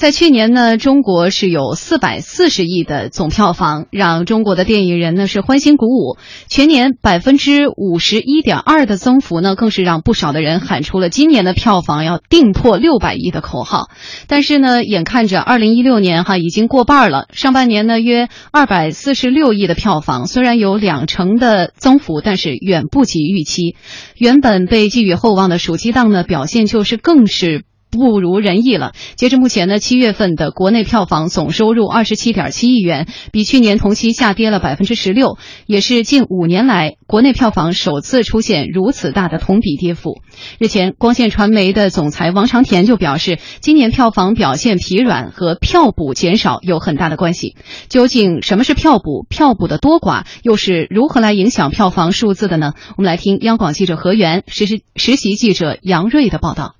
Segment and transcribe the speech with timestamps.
[0.00, 6.16] 在去年呢，中国是有四百四十亿的总票房，让中国的电影人呢是欢欣鼓舞。
[6.48, 13.90] 全年百分之五十一点二的增幅呢，更是让不少的人喊出了今年的票房要定破六百亿的口号。
[14.26, 23.76] 但是呢，眼看着二零一六年哈已经过半了，上半年呢约二百四十六亿的票房，虽然有两成的增幅，但是远不及预期。
[24.16, 27.64] 原本被寄予厚望的暑期档呢，表现就是更是。
[27.90, 28.92] 不如人意了。
[29.16, 40.20] 截至目前呢，七月份的国内票房总收入二十七点七亿元，比去年同期下跌了百分之十六，也是近五年来国内票房首次出现如此大的同比跌幅。
[40.58, 47.56] 日前，光线传媒的总裁王长田就表示，今年票房表现疲软和票补减少有很大的关系。
[47.88, 49.26] 究竟什么是票补？
[49.28, 52.72] 票补的多寡又是如何来影响票房数字的呢？
[52.96, 56.79] 我们来听央广记者何源、实习实习记者杨瑞的报道。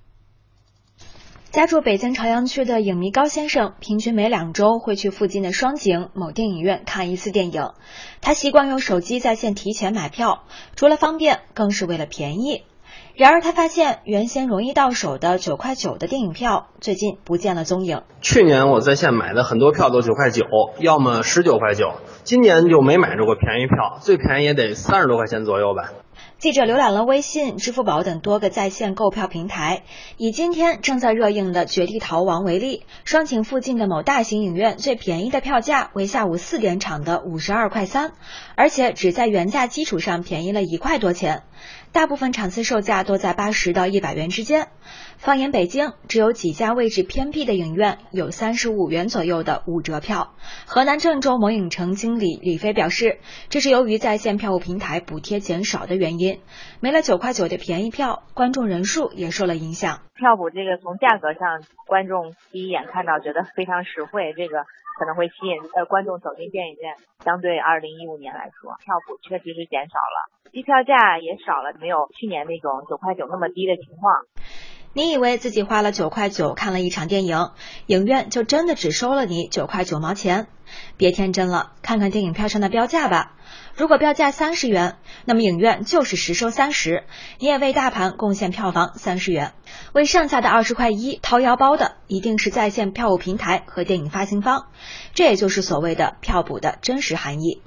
[1.51, 7.71] 家住北京朝阳区的影迷高先生，平均每两周会去附近的双井某电影院看一次电影。
[8.21, 10.45] 他习惯用手机在线提前买票，
[10.77, 12.63] 除了方便，更是为了便宜。
[13.17, 18.03] 然而，他发现原先容易到手的九块九的电影票，最近不见了踪影。
[18.21, 20.45] 去年我在线买的很多票都九块九，
[20.79, 25.91] 要么十九块九，今年就没买着过便宜票，最便宜也得三十多块钱左右吧。
[26.41, 29.83] 记者浏览了微信、支付宝等多个在线购票平台，
[30.17, 38.13] 以今天正在热映的《绝地逃亡》为例，双井附近的某大型影院最便宜的票价为下午四点场的五十二块三，
[38.57, 41.43] 而且只在原价基础上便宜了一块多钱。
[41.93, 44.69] 大部分场次售价都在八十到一百元之间。
[45.21, 50.33] 放眼北京，只有几家位置偏僻的影院有三十五元左右的五折票。
[50.67, 56.41] 河南郑州某影城经理李飞表示，这是由于在线票务平台补贴减少的原因，
[56.81, 60.01] 没了九块九的便宜票，观众人数也受了影响。
[60.17, 64.65] 票补这个从价格上，观众第一眼看到觉得非常实惠，这个
[64.99, 66.97] 可能会吸引呃观众走进电影院。
[67.23, 70.33] 相对二零一五年来说，票补确实是减少了。
[70.51, 74.25] 机票价也少了，没有去年那种九块九那么低的情况。
[74.93, 77.51] 你以为自己花了九块九看了一场电影，
[77.87, 80.49] 影院就真的只收了你九块九毛钱？
[80.97, 83.37] 别天真了，看看电影票上的标价吧。
[83.77, 87.05] 如果标价三十元，那么影院就是实收三十，
[87.39, 89.53] 你也为大盘贡献票房三十元。
[89.93, 94.67] 为剩下的二十块一掏腰包的，一定是在线票务平台和电影发行方。
[95.15, 97.63] 这也就是所谓的票补的真实含义。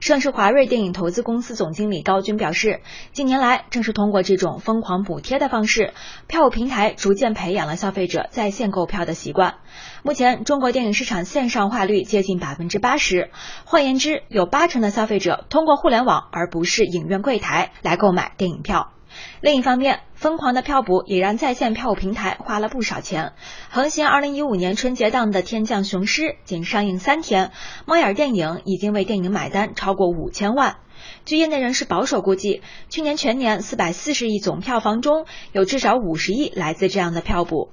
[0.00, 2.80] 盛世华瑞电影投资公司总经理高军表示，
[3.12, 5.92] 近年来正是通过这种疯狂补贴的方式，
[6.26, 9.56] 票务平台逐渐培养了消费者在线购票的习惯。
[10.02, 13.30] 目前，中国电影市场线上化率接近百分之八十，
[13.64, 18.93] 换言之，有八成的消费者通过互联网而不是影院柜台来购买电影票。
[19.40, 23.32] 另一方面，疯狂的票补也让在线票务平台花了不少钱。
[23.70, 27.52] 横行二零一五年春节档的《天降雄狮》仅上映三天，
[27.86, 30.76] 猫眼电影已经为电影买单超过五千万。
[31.26, 37.70] 据业内人士保守估计，去年全年四百四十亿总票房中有至少五十亿来自这样的票补。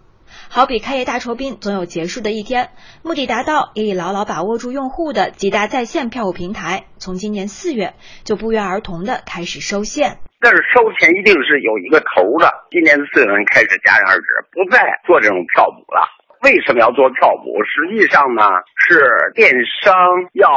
[0.50, 2.72] 好比开业大酬宾总有结束的一天，
[3.04, 7.94] 目的达到也已牢牢把握住用户的几大在线票务平台，从今年四月
[8.24, 10.20] 就不约而同的开始收线。
[10.42, 12.52] 但是收钱一定是有一个头的。
[12.72, 16.02] 今年四月份开始戛然而止，不再做这种票补了。
[16.42, 17.62] 为什么要做票补？
[17.64, 18.42] 实际上呢，
[18.76, 19.54] 是电
[19.84, 19.94] 商
[20.34, 20.50] 要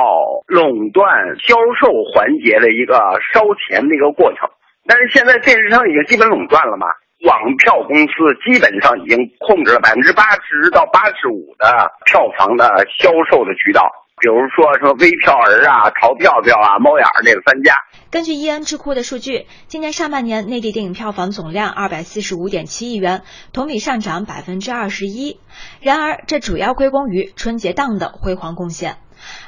[0.46, 2.96] 垄断销售环节的一个
[3.32, 4.48] 烧钱的一个过程。
[4.86, 6.86] 但是现在电视商已经基本垄断了嘛，
[7.28, 12.64] 网票公司基本上已经控制了百分之八十到八十五的票房的
[12.98, 13.84] 销售的渠道。
[14.22, 17.74] 比如说什么微票儿啊、淘票票啊、猫眼儿这三家。
[18.14, 25.40] 根据易恩智库的数据，今年上半年内地电影票房总量二百四十五点七亿元，同比上涨百分之二十一。
[25.80, 28.98] 然而，这主要归功于春节档的辉煌贡献。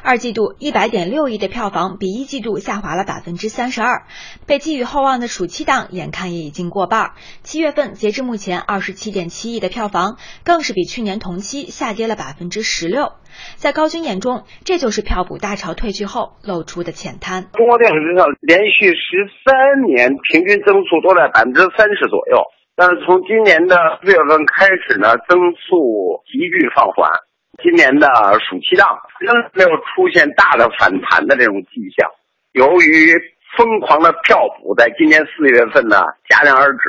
[0.03, 4.07] 二季度一百点六亿的票房，比一季度下滑了百分之三十二。
[4.47, 7.13] 被寄予厚望的暑期档，眼看也已经过半。
[7.43, 13.13] 七月份截至目前二十七点七亿的票房，更是比去年同期下跌了百分之十六。
[13.57, 17.49] 在高军眼中，这就是票补大潮退去后露出的浅滩。
[17.53, 22.41] 中国电影史上连续十三年平均增速都在百分之三十左右，
[22.75, 27.26] 但是从今年的四月份开始呢，增速急剧放缓。
[27.63, 28.07] 今年的
[28.41, 32.11] 暑期档仍没有出现大的反弹的这种迹象。
[32.53, 33.13] 由于
[33.57, 35.97] 疯狂的票补在今年四月份呢
[36.29, 36.81] 戛然而止，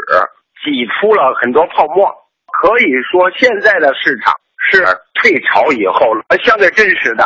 [0.64, 2.12] 挤出了很多泡沫。
[2.48, 4.84] 可以说，现在的市场是
[5.14, 7.26] 退潮以后相对真实的。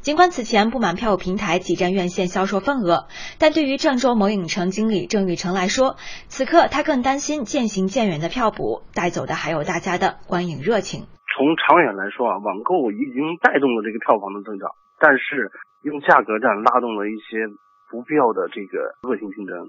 [0.00, 3.06] 尽管此前不满票务平台挤占院线销售份额，
[3.38, 5.96] 但对于郑州某影城经理郑玉成来说，
[6.28, 11.06] 此刻他更担心渐行渐远的票补带走的还有大家的观影热情。
[11.36, 15.52] 从长远来说啊，网购已经带动了这个票房的增长，但是
[15.82, 17.44] 用价格战拉动了一些
[17.90, 19.68] 不必要的这个恶性竞争。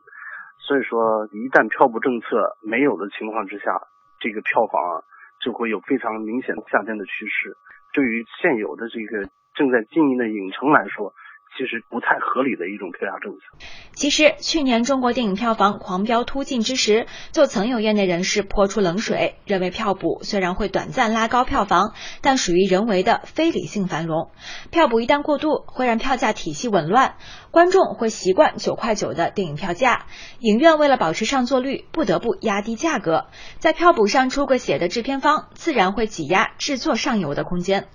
[0.59, 3.81] 所以说，一旦票补政策没有的情况之下，
[4.21, 5.03] 这个票房啊
[5.43, 7.57] 就会有非常明显下降的趋势。
[7.91, 11.13] 对于现有的这个正在经营的影城来说，
[11.55, 13.39] 其实不太合理的一种票价政策。
[13.93, 24.29] 其实，去年中国电影票房狂飙突进之时，就曾有业内人士泼出冷水，认为票补虽然会短暂拉高票房，但属于人为的非理性繁荣。
[24.69, 27.15] 票补一旦过度，会让票价体系紊乱，
[27.49, 30.05] 观众会习惯九块九的电影票价，
[30.39, 33.25] 影院为了保持上座率，不得不压低价格。
[33.57, 37.87] 在票补上出过血的制片方，自然会挤压制作上游的空间，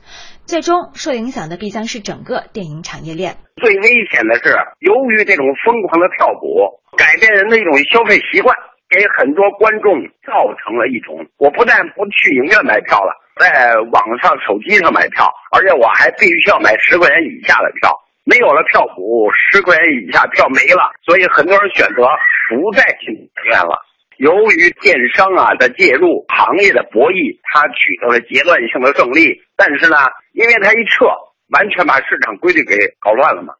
[0.46, 3.36] 最终受影响的必将是整个电影产业链。
[3.56, 8.56] 最危险的是，由于这种疯狂的票补，改变人的一种消费习惯，
[8.88, 17.92] 给很多观众造成了一种：我不但不去影院买票了，在网上、手机上买票，而且我还必须要买十块钱以下的票。
[18.24, 22.06] 没有了票补，十块钱以下票没了，所以很多人选择
[22.48, 23.82] 不再进影院了。
[24.18, 29.42] 由于电商啊的介入，行业的博弈，它取得了阶段性的胜利。
[29.56, 29.96] 但是呢，
[30.32, 31.06] 因为它一撤。
[31.52, 33.54] 完全把市场规律给搞乱了嘛？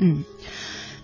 [0.00, 0.24] 嗯。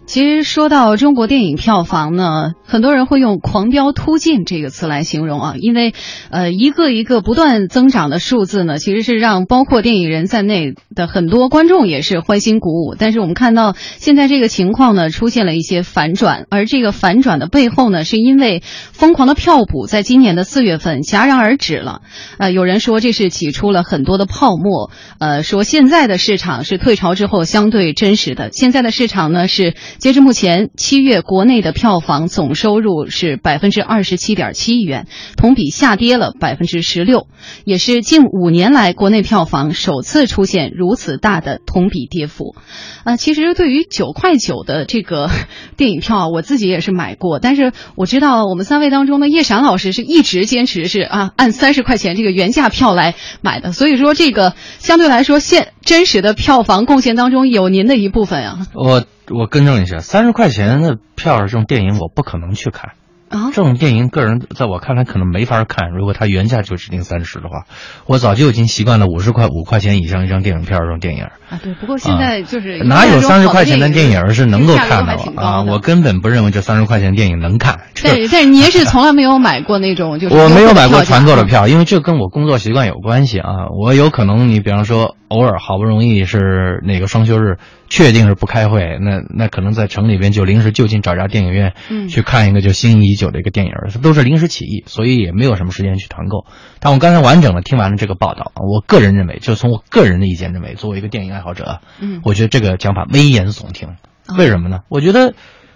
[0.04, 5.94] 其实说到中国电影票房呢，很多人会用“狂飙突进”这个词来形容啊，因为，
[6.28, 12.94] 呃，一个一个不断增长的数字呢，其实是让包括电影人在内的很多观众也是欢欣鼓舞。
[12.98, 18.62] 但是我们看到现在这个情况呢，出现了一些反转，而这个反转的背后呢，是因为
[18.92, 22.02] 疯狂的票补在今年的四月份戛然而止了。
[22.38, 24.90] 呃，有人说这是挤出了很多的泡沫，
[25.20, 29.74] 呃，说现在的市场是退潮之后相对真实的，现在的市场呢是。
[29.98, 35.06] 截至目前，七月国内的票房总收入是百分之二十七点七亿元，
[35.36, 37.26] 同比下跌了百分之十六，
[37.64, 42.56] 也是近五年来国内票房首次出现如此大的同比跌幅。
[43.04, 45.30] 啊，其实对于九块九的这个
[45.76, 58.66] 电影票，我自己也是买过，但是我知道我们三位当中呢，叶闪老师是一直坚持是啊按三十块钱这个原价票来买的，所以说这个相对来说现真实的票房贡献当中有您的一部分啊。
[58.74, 59.06] 我。
[59.30, 62.92] 我更正一下，三十块钱的票这种电影我不可能去看。
[63.28, 65.90] 啊，这种电影个人在我看来可能没法看。
[65.92, 67.64] 如果它原价就指定三十的话，
[68.04, 71.24] 我早就已经习惯了五十块五块钱以上一张电影票这种电影。
[71.48, 71.72] 啊，对。
[71.72, 75.62] 不过现在就是哪有三十块钱的电影是能够看的啊？
[75.62, 77.80] 我根本不认为这三十块钱电影能看。
[78.02, 83.48] 对，但是您是从来没有买过那种就是我没有买过团购的票，因为这跟我工作习惯有关系啊。
[83.80, 85.16] 我有可能你比方说。
[85.32, 87.56] 偶尔好不容易是哪个双休日，
[87.92, 96.46] 确定是不开会，那那可能在城里边就临时就近找家电影院，嗯，去看一个就心仪已久的一个电影，都是临时起意，所以也没有什么时间去团购。
[96.80, 103.90] 但我刚才完整的听完了这个报道，我个人认为，就从我个人的意见认为，作为一个电影爱好者，嗯，我觉得这个讲法危言耸听。
[104.38, 104.78] 为什么呢？
[104.88, 105.34] 我觉得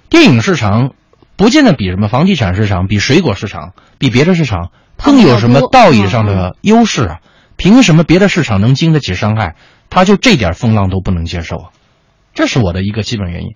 [0.08, 0.92] 电影市场
[1.36, 7.18] 不见得比什么房地产市场、比水果市场、比别的市场更有什么道义上的优势啊。
[7.58, 9.54] 凭什么别的市场能经得起伤害，
[9.90, 11.68] 他就这点风浪都不能接受啊？
[12.36, 13.48] 这是我的一个基本原因。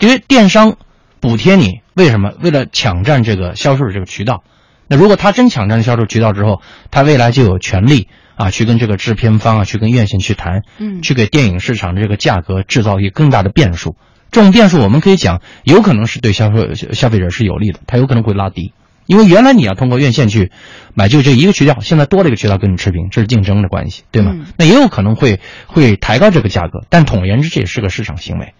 [0.00, 0.76] 因为电商
[1.20, 2.32] 补贴你，为什么？
[2.42, 4.44] 为了抢占这个销售的这个渠道。
[4.86, 6.60] 那如果他真抢占了销售渠道之后，
[6.90, 13.96] 他未来就有权利啊，去跟这个制片方啊，去跟院线去谈，嗯，去给电影市场的这个价格制造一个更大的变数。
[14.30, 18.74] 这种变数我们可以讲，有可能是对消费消费者是有利的，它有可能会拉低。
[19.06, 20.50] 因为原来你要通过院线去
[20.94, 24.34] 买，就这一个渠道，现在多了一个渠道跟你持平，这是竞争的关系，对吗？
[24.56, 28.54] 那也有可能会会抬高这个价格，但统而言之，这也是个市场行为。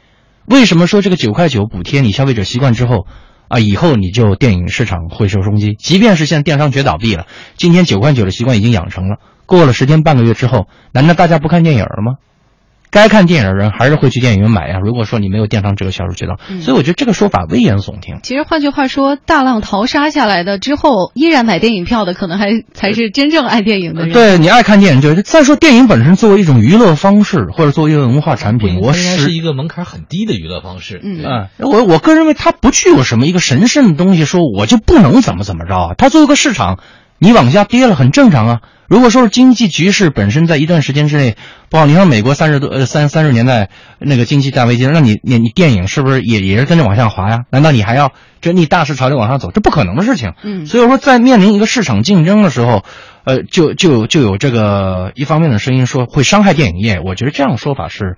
[0.46, 3.06] 为什么说这个九块九补贴你消费者习惯之后
[3.48, 5.72] 啊，以后你就电影市场会受冲击？
[5.78, 12.18] 即便是现在电商绝倒闭了，今天九块九的习惯已经养成了，过了十天半个月之后，难道大家不看电影了吗？
[12.94, 14.78] 该看电影的人还是会去电影院买呀。
[14.80, 18.20] 如果说你没有电商这个销售渠道，所以我觉得这个说法危言耸听。
[18.22, 24.12] 其实换句话说，大浪淘沙下来的之后，依然买电影票的，可能还才是真正爱电影的人。
[24.12, 31.00] 对你爱看电影，就是再说电影本身作为一种娱乐方式，或者作为一个文化产品，我是一个门槛很低的娱乐方式。
[31.02, 35.94] 嗯啊，我我个人认为它不具有什么一个神圣的东西，说我就不能怎么怎么着啊。
[35.98, 36.78] 它作为一个市场，
[37.18, 38.60] 你往下跌了很正常啊。
[38.88, 41.36] 如果说是经济局势本身在一段时间之内
[41.70, 47.44] 不好，你像美国三十多呃三三十年代那个经济大危机，那你你你电影是不是也也是跟着往下滑呀？
[47.50, 49.50] 难道你还要这逆大势潮流往上走？
[49.52, 50.32] 这不可能的事情。
[50.42, 52.84] 嗯，所以说在面临一个市场竞争的时候，
[53.24, 57.00] 呃，就就就有这个一方面的声音说会伤害电影业。
[57.00, 58.16] 我觉得这样说法是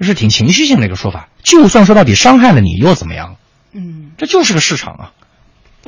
[0.00, 1.28] 是挺情绪性的一个说法。
[1.42, 3.36] 就算说到底伤害了你又怎么样？
[3.74, 5.10] 嗯，这就是个市场啊。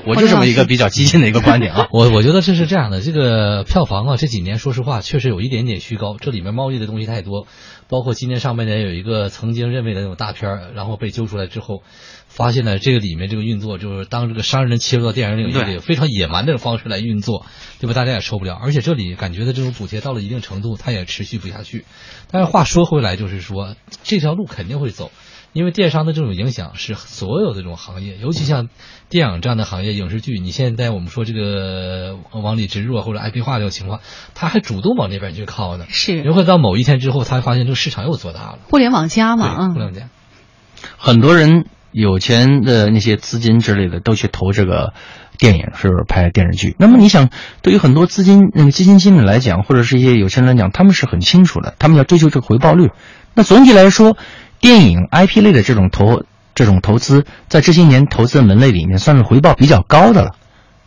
[0.07, 1.88] 我就这么一个比较激进的一个观点啊。
[1.92, 7.47] 我我觉得这是这样的，这个票房啊，这几年说实话确实有一点点虚高，这里面猫腻的东西太多，
[7.88, 11.83] 包括今年上半年有一个曾经认为的那种大片儿，然后被揪出来之后，
[12.26, 17.45] 发现呢这个里面这个运作就是当这个商人切入到电影领域里，非常野蛮的方式来运作，
[17.80, 17.95] 对吧？
[17.95, 21.85] 大家也受不了，而且这里感觉的这种补贴到了一定程度，它也持续不下去。
[22.30, 25.11] 但是话说回来，就是说这条路肯定会走。
[25.52, 28.69] 因为电商的这种影响是所有的这种行业，尤其像
[29.09, 34.00] 电影这样的行业，影视剧，你现在我们说这个往里植入或者 IP 化这种情况，
[34.35, 35.87] 他还主动往那边去靠呢。
[35.88, 38.59] 是，有可能到某一天之后，他发现这个市场又做大了。
[38.71, 40.09] 互联网加嘛，嗯，互联网加，
[40.97, 44.95] 很多人有钱的那些资金之类的都去投这个
[45.37, 46.76] 电影，是不是拍电视剧？
[46.78, 47.28] 那么你想，
[47.61, 52.90] 对于很多资金那个基金经理来讲，或者是一些有钱人来讲，他们是很清楚的，他们要追求这个回报率。
[53.35, 54.16] 那总体来说。
[54.61, 56.23] 电影 IP 类的这种投
[56.55, 60.37] 这种投资，在这些年投资的门类里面，算是回报比较高的了。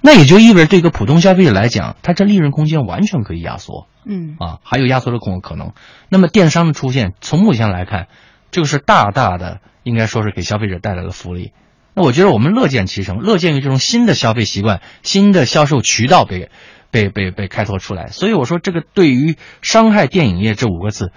[0.02, 3.88] 那也就意味着，对一个普通消费者来讲，它这利润空间完全可以压缩。
[4.06, 5.72] 嗯，啊，还有压缩的可可能。
[6.10, 8.08] 那么电商的出现，从目前来看，
[8.52, 11.54] 这个是大大的，应该说是给消费者带来了福利。
[11.96, 16.50] 那我觉得我们乐见其成，乐见于这种新的消费习惯、新的销售渠道被
[16.92, 18.08] 被被被开拓出来。
[18.08, 21.12] 所以我说，这个对于伤害电影业这五个字。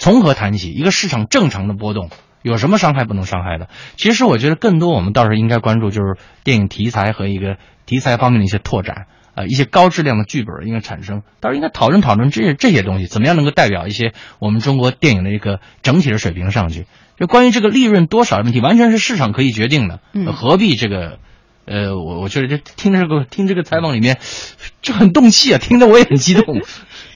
[0.00, 0.72] 从何谈起？
[0.72, 2.08] 一个市场正常的波动，
[2.42, 3.68] 有什么伤害不能伤害的？
[3.96, 16.86] 其实我觉得更多我们倒是应该关注，就是电影题材和一个题材方面的一些拓展，呃，一些高质量的剧本应该产生，倒是应该讨论讨论这些这些东西，怎么样能够代表一些我们中国电影的一个整体的水平上去？
[17.18, 20.00] 就关于这个利润多少的问题，完全是市场可以决定的，
[20.32, 21.18] 何必这个？
[21.66, 24.18] 呃，我我觉得这听这个听这个采访里面，
[24.82, 26.62] 这很动气啊，听得我也很激动。